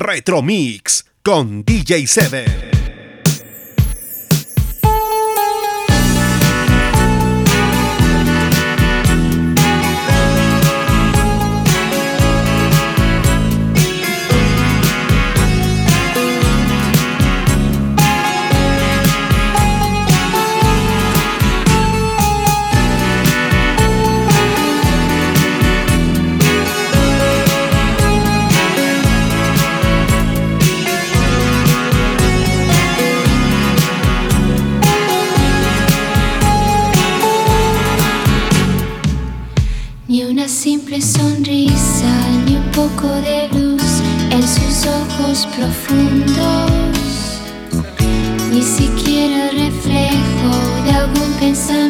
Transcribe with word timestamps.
Retro 0.00 0.40
Mix 0.40 1.04
con 1.22 1.62
DJ 1.62 2.06
Seven. 2.06 2.69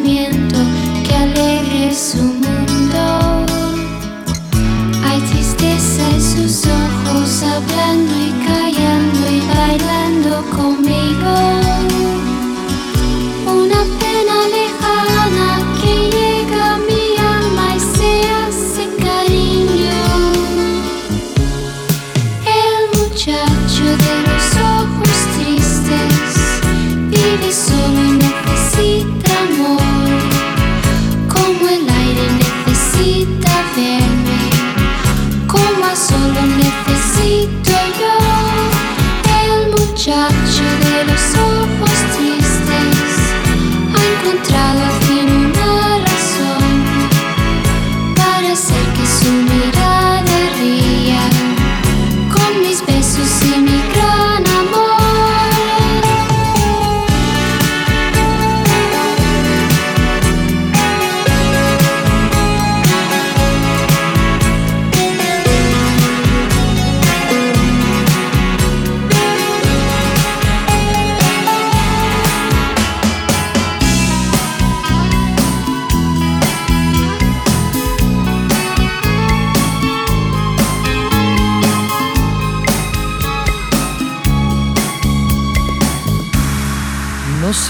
que 0.03 1.15
alegre 1.15 1.93
su 1.93 2.40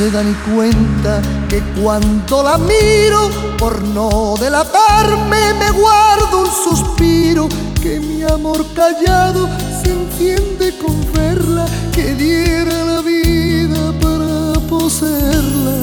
se 0.01 0.09
da 0.09 0.23
ni 0.23 0.34
cuenta 0.56 1.22
que 1.47 1.62
cuando 1.79 2.41
la 2.41 2.57
miro, 2.57 3.29
por 3.59 3.84
no 3.84 4.34
delatarme, 4.39 5.53
me 5.59 5.69
guardo 5.69 6.41
un 6.41 6.47
suspiro, 6.47 7.47
que 7.79 8.00
mi 8.00 8.23
amor 8.23 8.66
callado 8.73 9.47
se 9.79 9.91
enciende 9.91 10.75
con 10.79 10.95
verla, 11.13 11.67
que 11.91 12.16
diera 12.16 12.84
la 12.84 13.01
vida 13.01 13.94
para 14.01 14.59
poseerla. 14.67 15.75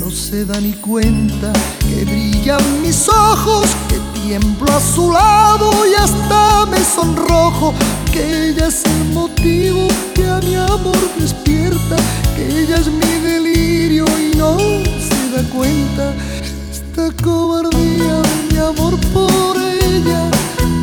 No 0.00 0.10
se 0.10 0.44
da 0.44 0.60
ni 0.60 0.72
cuenta 0.72 1.52
que 1.78 2.04
brillan 2.04 2.82
mis 2.82 3.08
ojos, 3.08 3.68
que 3.88 4.00
tiemblo 4.22 4.72
a 4.72 4.80
su 4.80 5.12
lado 5.12 5.70
y 5.86 5.94
hasta 5.94 6.66
me 6.66 6.78
sonrojo, 6.84 7.74
que 8.12 8.48
ella 8.48 8.66
es 8.66 8.84
el 8.84 9.04
motivo 9.12 9.86
que 10.16 10.28
a 10.28 10.40
mi 10.40 10.56
amor 10.56 10.98
despierta, 11.16 11.96
que 12.34 12.62
ella 12.62 12.78
es 12.78 12.88
mi 12.88 13.12
delirio 13.52 14.04
y 14.18 14.36
no 14.36 14.56
se 14.58 15.30
da 15.30 15.42
cuenta. 15.50 16.14
Esta 16.70 17.10
cobardía 17.22 18.22
de 18.22 18.52
mi 18.52 18.58
amor 18.58 18.98
por 19.12 19.56
ella 19.56 20.30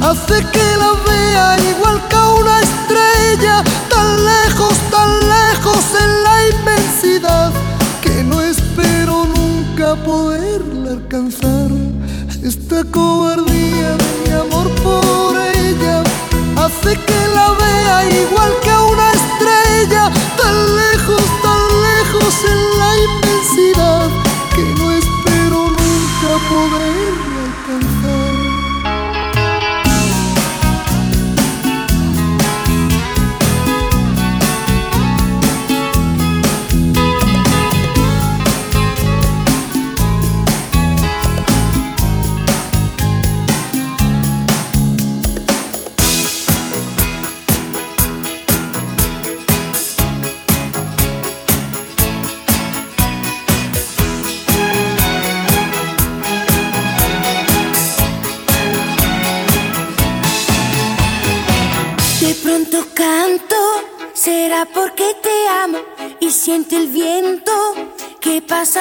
hace 0.01 0.45
que 0.51 0.67
la 0.77 0.91
vea 1.07 1.57
igual 1.71 2.01
que 2.09 2.15
una 2.41 2.59
estrella, 2.61 3.63
tan 3.89 4.25
lejos, 4.25 4.73
tan 4.91 5.11
lejos 5.19 5.83
en 6.03 6.23
la 6.23 6.47
inmensidad, 6.49 7.51
que 8.01 8.23
no 8.23 8.41
espero 8.41 9.25
nunca 9.25 9.95
poderla 10.03 10.91
alcanzar. 10.91 11.69
Esta 12.43 12.83
cobardía 12.85 13.97
de 13.97 14.11
mi 14.25 14.31
amor 14.33 14.69
por 14.81 15.37
ella 15.37 16.03
hace 16.57 16.95
que 16.95 17.21
la 17.35 17.51
vea 17.51 18.09
igual 18.23 18.51
que 18.63 18.73
una 18.93 19.11
estrella, 19.11 20.11
tan 20.37 20.75
lejos, 20.75 21.38
en 22.29 22.79
la 22.79 22.91
inmensidad, 23.07 24.09
que 24.55 24.63
no 24.79 24.91
espero 24.91 25.69
nunca 25.69 26.31
poder 26.49 27.13
porque 27.65 28.18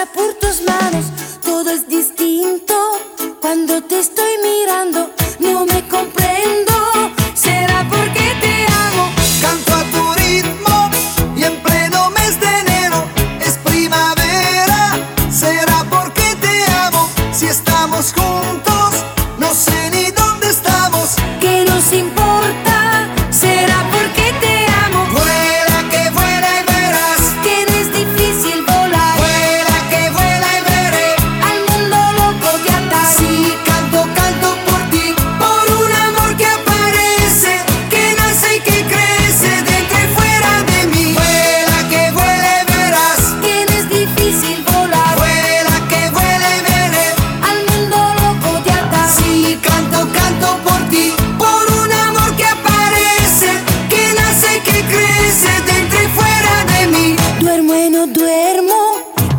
por 0.07 0.35
tus 0.35 0.63
manos. 0.63 1.07
Todo 1.45 1.71
es 1.71 1.89
distinto 1.89 2.75
cuando 3.41 3.83
te 3.83 3.99
estoy 3.99 4.28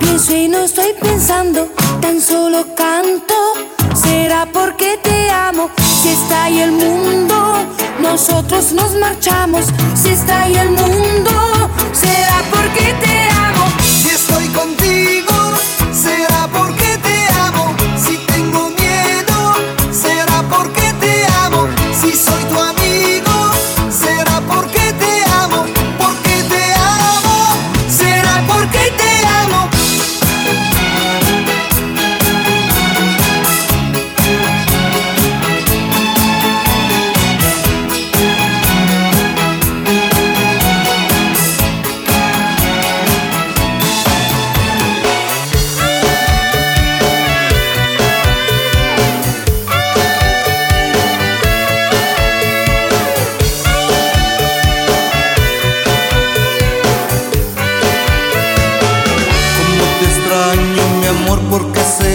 pienso 0.09 0.35
y 0.35 0.47
no 0.47 0.63
estoy 0.63 0.93
pensando, 0.99 1.67
tan 2.01 2.19
solo 2.19 2.65
canto. 2.75 3.35
Será 3.93 4.47
porque 4.51 4.97
te 5.03 5.29
amo, 5.29 5.69
si 6.01 6.09
está 6.09 6.45
ahí 6.45 6.59
el 6.61 6.71
mundo, 6.71 7.35
nosotros 8.01 8.71
nos 8.71 8.95
marchamos. 8.95 9.65
Si 9.93 10.09
está 10.09 10.43
ahí 10.43 10.55
el 10.55 10.71
mundo, 10.71 11.31
será 11.93 12.41
porque 12.51 12.93
te 13.03 13.29
amo. 13.29 13.38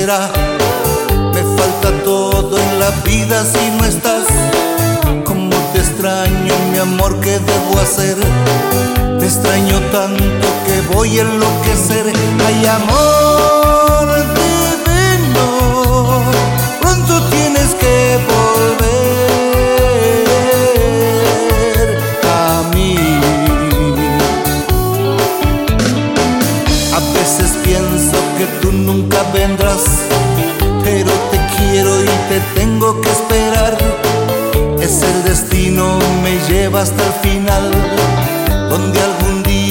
Me 0.06 1.42
falta 1.56 1.90
todo 2.04 2.58
en 2.58 2.78
la 2.78 2.90
vida 3.06 3.42
si 3.42 3.70
no 3.70 3.86
estás. 3.86 4.26
Como 5.24 5.48
te 5.72 5.78
extraño, 5.78 6.54
mi 6.70 6.76
amor, 6.76 7.18
¿qué 7.20 7.38
debo 7.38 7.80
hacer? 7.80 8.18
Te 9.18 9.24
extraño 9.24 9.80
tanto 9.92 10.46
que 10.66 10.94
voy 10.94 11.18
a 11.18 11.22
enloquecer. 11.22 12.12
Ay, 12.46 12.66
amor. 12.66 13.23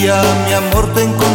día 0.03 0.21
mi 0.45 0.53
amor 0.53 0.93
te 0.93 1.01
encontré. 1.01 1.32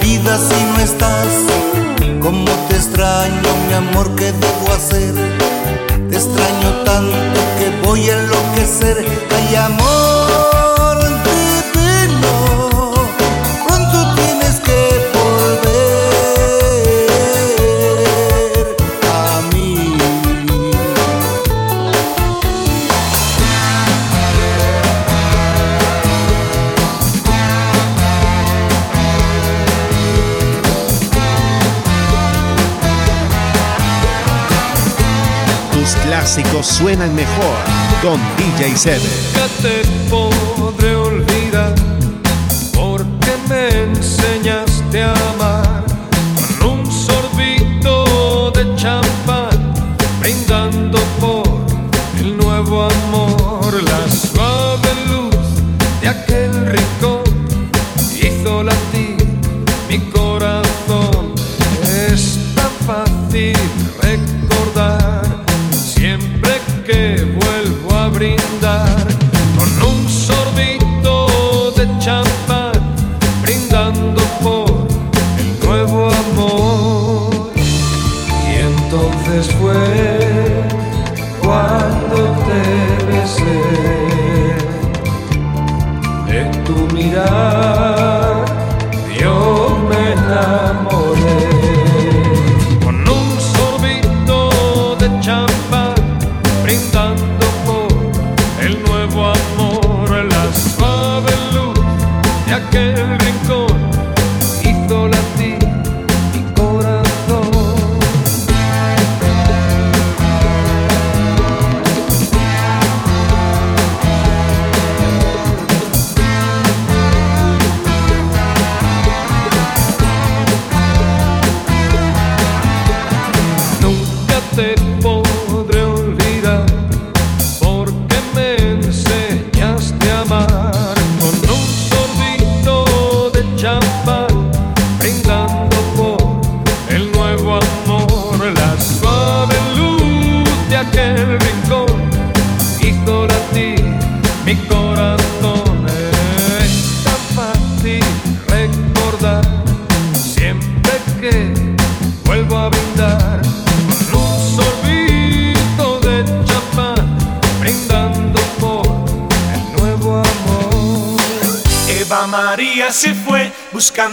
vida 0.00 0.38
si 0.38 0.64
no 0.64 0.80
estás. 0.80 1.26
Como 2.20 2.50
te 2.68 2.76
extraño, 2.76 3.48
mi 3.68 3.74
amor, 3.74 4.14
¿qué 4.16 4.32
debo 4.32 4.72
hacer? 4.72 5.14
Te 6.10 6.16
extraño 6.16 6.84
tanto 6.84 7.40
que 7.58 7.86
voy 7.86 8.08
a 8.08 8.18
enloquecer. 8.18 9.04
Hay 9.30 9.56
amor. 9.56 10.01
suenan 36.62 37.14
mejor 37.14 37.56
con 38.02 38.20
DJ 38.36 38.76
Seven. 38.76 39.21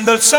the 0.09 0.19
sun. 0.19 0.38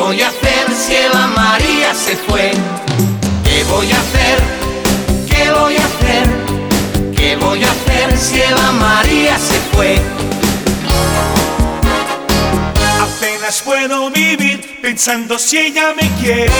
voy 0.00 0.22
a 0.22 0.28
hacer 0.28 0.66
si 0.74 0.94
Eva 0.94 1.26
María 1.36 1.94
se 1.94 2.16
fue? 2.16 2.52
¿Qué 3.44 3.64
voy 3.64 3.92
a 3.92 4.00
hacer? 4.00 4.38
¿Qué 5.28 5.50
voy 5.50 5.76
a 5.76 5.84
hacer? 5.84 6.26
¿Qué 7.14 7.36
voy 7.36 7.62
a 7.62 7.70
hacer 7.70 8.18
si 8.18 8.40
Eva 8.40 8.72
María 8.72 9.38
se 9.38 9.58
fue? 9.72 10.00
Apenas 13.08 13.60
puedo 13.60 14.10
vivir 14.10 14.78
pensando 14.80 15.38
si 15.38 15.58
ella 15.58 15.92
me 15.94 16.08
quiere. 16.20 16.50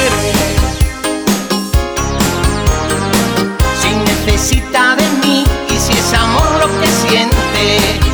Si 3.80 3.88
necesita 4.10 4.96
de 4.96 5.08
mí 5.22 5.44
y 5.70 5.76
si 5.78 5.92
es 5.92 6.12
amor 6.12 6.50
lo 6.60 6.80
que 6.80 6.88
siente. 7.08 8.09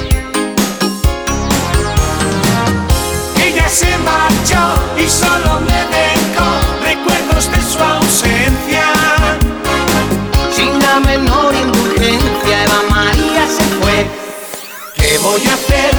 voy 15.26 15.42
a 15.47 15.54
hacer? 15.54 15.92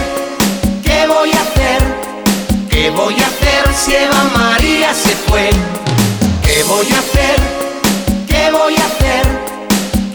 ¿Qué 0.86 1.06
voy 1.06 1.32
a 1.32 1.42
hacer? 1.42 1.82
¿Qué 2.70 2.90
voy 2.92 3.16
a 3.16 3.28
hacer 3.28 3.64
si 3.76 3.94
Eva 3.94 4.24
María 4.34 4.94
se 4.94 5.14
fue? 5.28 5.50
¿Qué 6.46 6.64
voy 6.64 6.88
a 6.96 7.00
hacer? 7.00 7.38
¿Qué 8.30 8.44
voy 8.52 8.76
a 8.84 8.86
hacer? 8.92 9.26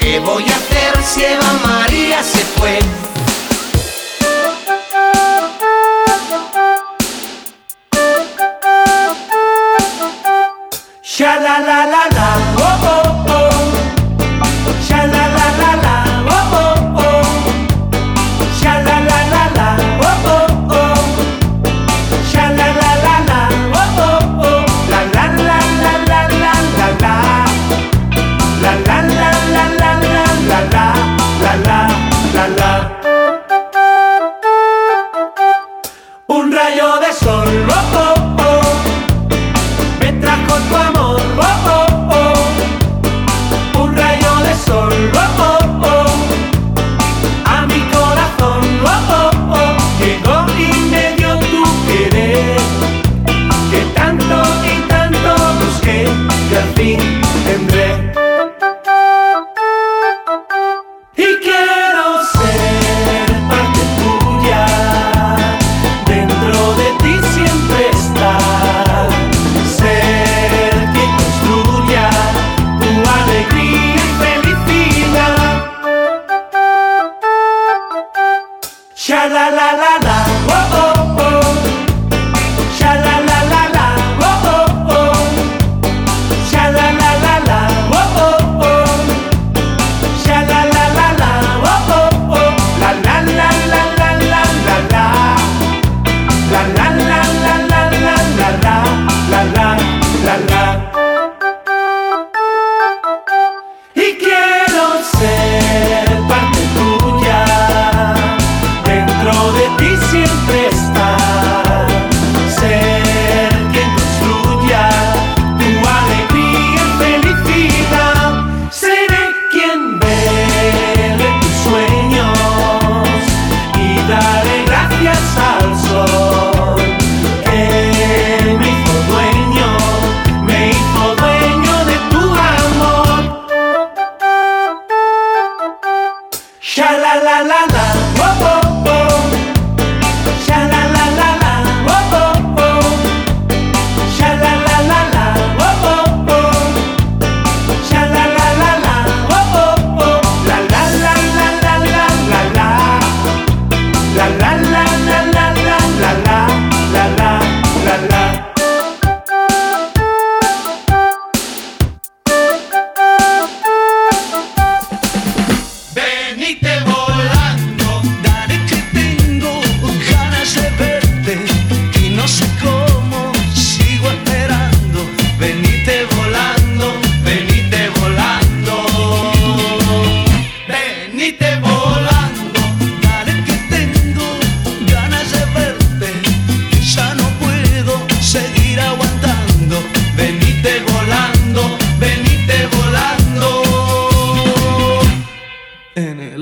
¿Qué 0.01 0.19
voy 0.19 0.45
a 0.45 0.57
hacer 0.61 0.93
si 1.11 1.25
Eva 1.25 1.53
María 1.69 2.23
se 2.23 2.43
fue? 2.57 2.79
Sha 11.03 11.37
la 11.45 11.59
la 11.59 11.81
la 11.93 12.03
la 12.17 12.32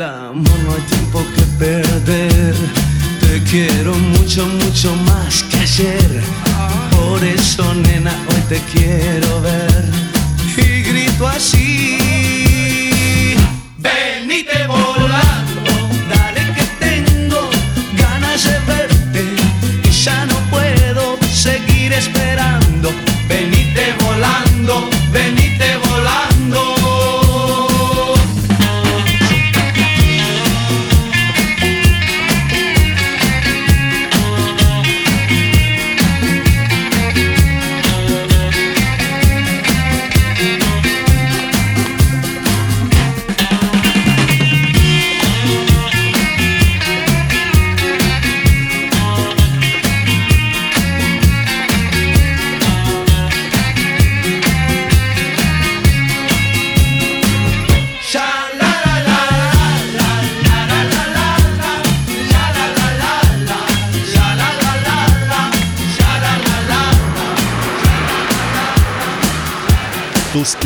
el 0.02 0.42
no 0.42 0.74
hay 0.74 0.80
tiempo 0.88 1.22
que 1.36 1.42
perder. 1.58 2.54
Te 3.20 3.42
quiero 3.50 3.94
mucho, 3.94 4.46
mucho 4.46 4.96
más 4.96 5.42
que 5.44 5.58
ayer. 5.58 6.22
Por 6.90 7.22
eso, 7.22 7.74
nena, 7.74 8.12
hoy 8.28 8.40
te 8.48 8.60
quiero 8.72 9.42
ver. 9.42 9.84
Y 10.56 10.82
grito 10.82 11.28
así. 11.28 11.98
Venite 13.76 14.66
volando, 14.66 15.72
dale 16.08 16.54
que 16.54 16.64
tengo 16.86 17.50
ganas 17.98 18.44
de 18.44 18.58
verte. 18.60 19.22
Y 19.84 19.90
ya 19.90 20.24
no 20.24 20.36
puedo 20.50 21.18
seguir 21.30 21.92
esperando. 21.92 22.59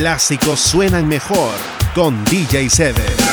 clásicos 0.05 0.61
suenan 0.61 1.09
mejor 1.09 1.55
con 1.95 2.27
DJ 2.27 2.69
Sever. 2.69 3.24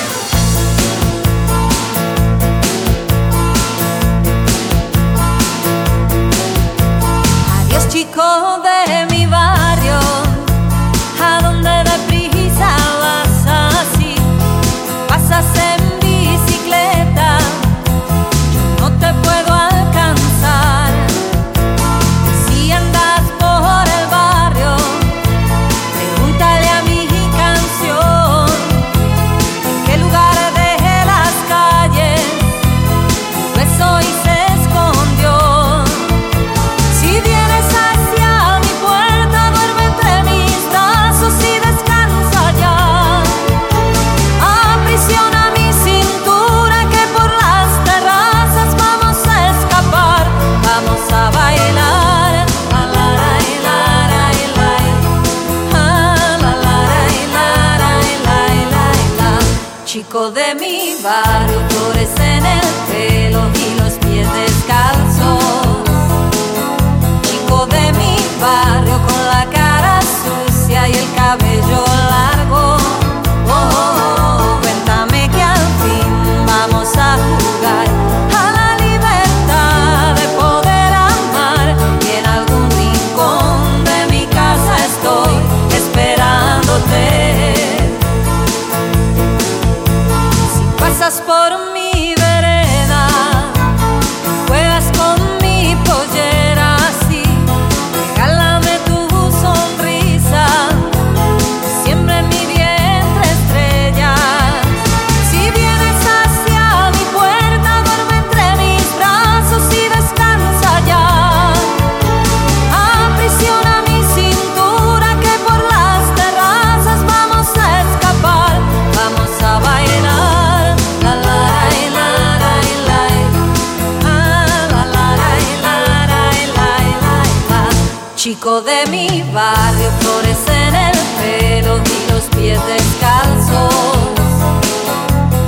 Chico 128.21 128.61
de 128.61 128.85
mi 128.91 129.23
barrio, 129.33 129.89
flores 129.99 130.37
en 130.47 130.75
el 130.75 130.95
pelo 131.19 131.77
y 131.77 132.11
los 132.11 132.25
pies 132.37 132.59
descalzos. 132.67 133.73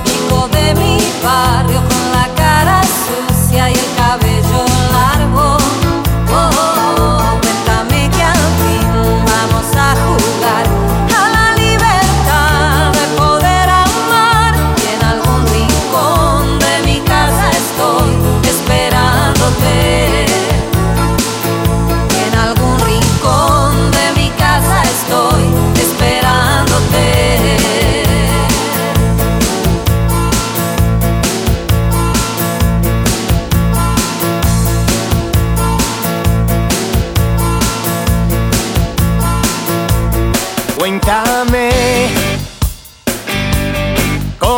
Chico 0.04 0.48
de 0.48 0.74
mi 0.74 0.98
barrio, 1.24 1.83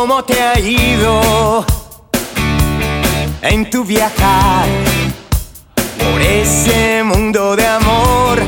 cómo 0.08 0.22
te 0.22 0.40
ha 0.40 0.56
ido 0.60 1.64
en 3.42 3.68
tu 3.68 3.82
viajar 3.82 4.64
por 5.98 6.22
ese 6.22 7.02
mundo 7.02 7.56
de 7.56 7.66
amor. 7.66 8.38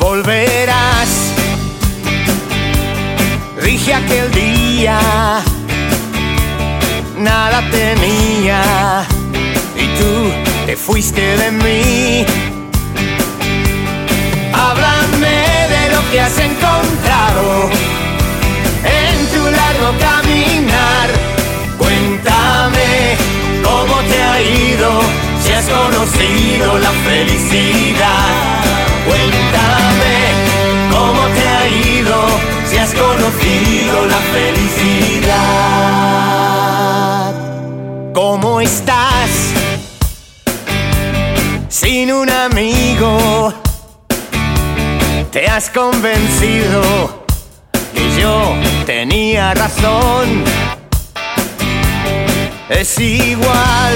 Volverás, 0.00 1.08
dije 3.62 3.94
aquel 3.94 4.32
día, 4.32 4.98
nada 7.16 7.62
tenía 7.70 9.06
y 9.76 9.86
tú 9.96 10.66
te 10.66 10.76
fuiste 10.76 11.36
de 11.36 11.52
mí. 11.52 12.26
Háblame 14.52 15.68
de 15.74 15.94
lo 15.94 16.10
que 16.10 16.20
has 16.20 16.36
encontrado 16.36 17.79
caminar. 19.98 21.08
Cuéntame 21.78 23.16
cómo 23.62 23.96
te 24.08 24.22
ha 24.22 24.40
ido, 24.42 25.00
si 25.42 25.52
has 25.52 25.66
conocido 25.66 26.78
la 26.78 26.90
felicidad. 27.08 28.28
Cuéntame 29.06 30.16
cómo 30.90 31.22
te 31.34 31.48
ha 31.48 31.68
ido, 31.68 32.16
si 32.68 32.76
has 32.76 32.92
conocido 32.94 34.06
la 34.06 34.20
felicidad. 34.34 35.60
¿Cómo 38.12 38.60
estás? 38.60 39.30
Sin 41.68 42.12
un 42.12 42.28
amigo, 42.28 43.54
te 45.30 45.46
has 45.48 45.70
convencido 45.70 47.19
yo 48.18 48.54
tenía 48.86 49.54
razón. 49.54 50.44
Es 52.68 52.98
igual, 52.98 53.94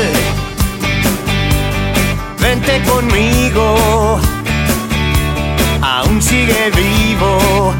vente 2.40 2.82
conmigo, 2.82 4.18
aún 5.80 6.20
sigue 6.20 6.70
vivo 6.74 7.72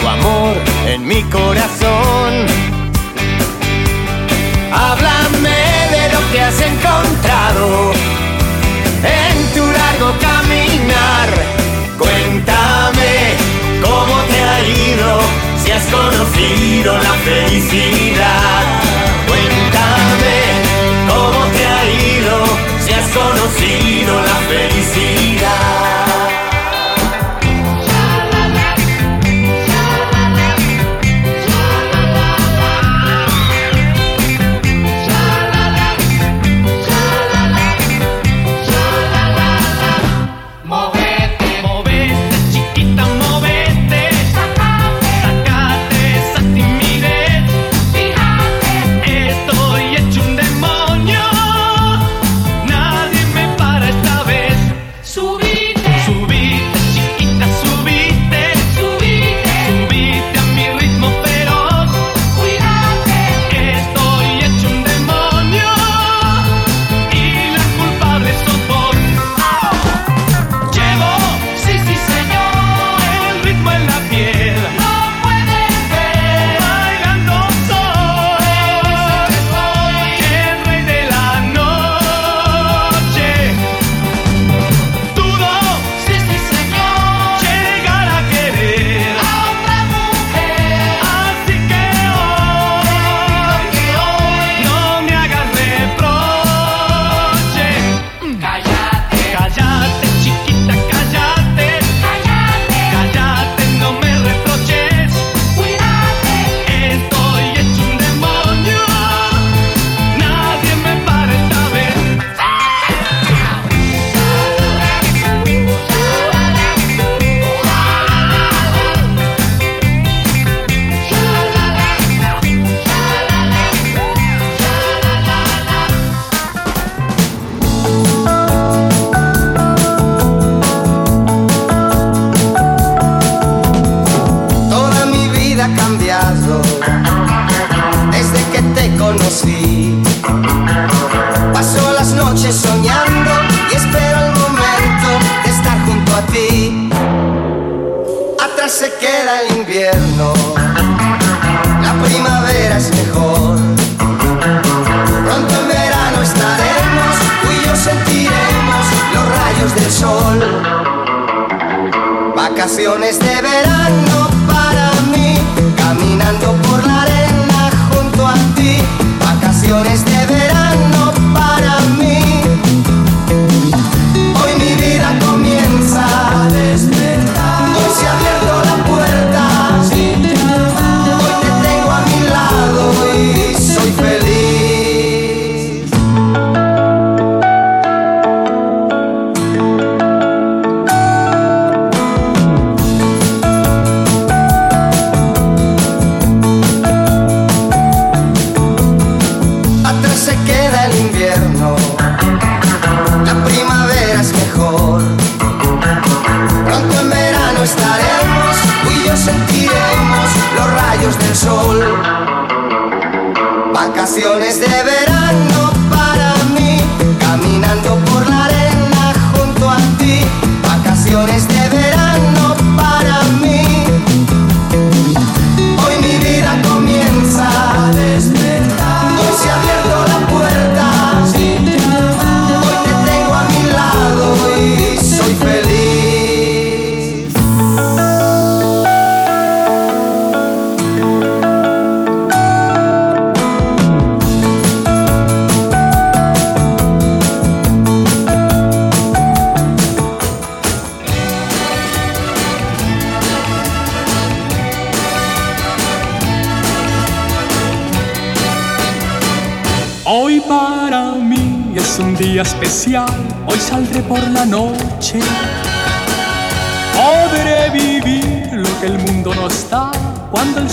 tu 0.00 0.06
amor 0.06 0.56
en 0.86 1.06
mi 1.06 1.22
corazón. 1.24 2.46
Háblame 4.72 5.58
de 5.94 6.12
lo 6.12 6.20
que 6.32 6.40
has 6.40 6.60
encontrado 6.60 7.92
en 9.02 9.54
tu 9.54 9.64
largo 9.64 10.12
caminar. 10.20 11.28
Cuenta 11.98 12.57
has 15.78 15.86
conocido 15.86 16.98
la 16.98 17.14
felicidad. 17.24 18.64
Cuéntame 19.28 20.38
cómo 21.08 21.44
te 21.52 21.66
ha 21.66 21.84
ido, 22.16 22.44
si 22.80 22.92
has 22.92 23.08
conocido 23.10 24.20
la 24.20 24.38
felicidad. 24.48 25.37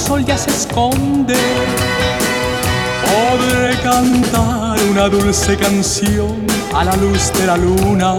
Sol 0.06 0.24
ya 0.24 0.38
se 0.38 0.52
esconde. 0.52 1.36
Podré 3.06 3.76
cantar 3.82 4.78
una 4.92 5.10
dulce 5.10 5.58
canción 5.58 6.46
a 6.74 6.84
la 6.84 6.96
luz 6.96 7.32
de 7.34 7.48
la 7.48 7.58
luna 7.58 8.18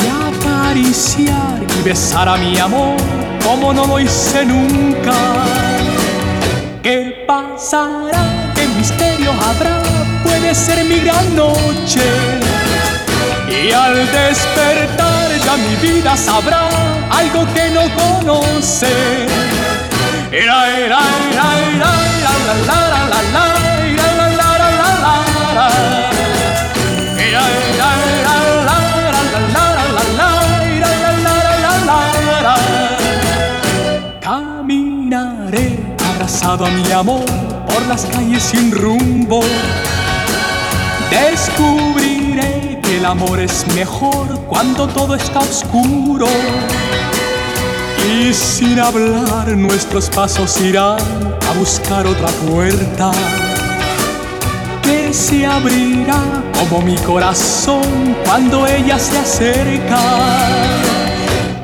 y 0.00 0.02
acariciar 0.30 1.60
y 1.78 1.82
besar 1.82 2.28
a 2.28 2.36
mi 2.36 2.58
amor 2.58 2.96
como 3.44 3.72
no 3.72 3.86
lo 3.86 4.00
hice 4.00 4.44
nunca. 4.44 5.14
¿Qué 6.82 7.24
pasará? 7.26 8.52
¿Qué 8.54 8.66
misterio 8.78 9.30
habrá? 9.32 9.82
Puede 10.24 10.54
ser 10.54 10.84
mi 10.84 10.98
gran 11.00 11.36
noche. 11.36 12.02
Y 13.48 13.72
al 13.72 13.94
despertar 13.94 15.28
ya 15.44 15.56
mi 15.56 15.74
vida 15.76 16.16
sabrá 16.16 16.68
algo 17.10 17.46
que 17.54 17.70
no 17.70 17.82
conoce. 18.02 19.22
Caminaré 34.22 35.78
abrazado 36.14 36.64
a 36.64 36.70
mi 36.70 36.90
amor 36.92 37.26
por 37.66 37.86
las 37.86 38.06
calles 38.06 38.42
sin 38.42 38.72
rumbo. 38.72 39.42
Descubriré 41.10 42.80
que 42.82 42.96
el 42.96 43.04
amor 43.04 43.38
es 43.38 43.66
mejor 43.74 44.40
cuando 44.48 44.88
todo 44.88 45.14
está 45.14 45.40
oscuro. 45.40 46.26
Y 48.04 48.34
sin 48.34 48.80
hablar 48.80 49.48
nuestros 49.56 50.08
pasos 50.10 50.60
irán 50.60 50.98
a 51.48 51.58
buscar 51.58 52.06
otra 52.06 52.28
puerta 52.48 53.10
que 54.82 55.12
se 55.12 55.46
abrirá 55.46 56.42
como 56.58 56.82
mi 56.82 56.96
corazón 56.96 58.16
cuando 58.24 58.66
ella 58.66 58.98
se 58.98 59.18
acerca. 59.18 60.00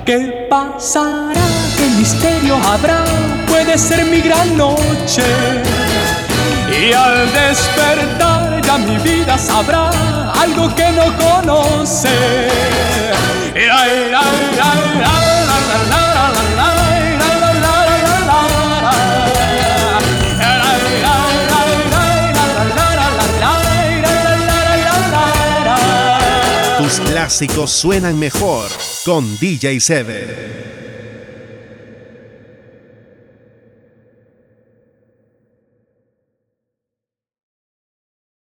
¿Qué 0.05 0.47
pasará? 0.49 1.35
¿Qué 1.77 1.87
misterio 1.99 2.57
habrá? 2.57 3.05
Puede 3.49 3.77
ser 3.77 4.05
mi 4.07 4.21
gran 4.21 4.57
noche. 4.57 5.25
Y 6.71 6.93
al 6.93 7.33
despertar 7.33 8.61
ya 8.65 8.79
mi 8.79 8.97
vida 8.99 9.37
sabrá 9.37 9.91
algo 10.41 10.75
que 10.75 10.91
no 10.93 11.07
conoce. 11.17 12.09
Era, 13.55 13.87
era, 13.87 14.21
era, 14.53 15.18
clásicos 27.29 27.73
suenan 27.73 28.19
mejor 28.19 28.71
con 29.05 29.39
DJ 29.39 29.81
Sever. 29.81 30.78